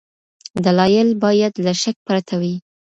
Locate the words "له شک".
1.65-1.95